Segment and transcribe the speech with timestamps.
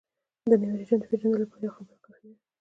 [0.49, 2.35] د نوي رژیم د پېژندلو لپاره یوه خبره کافي ده.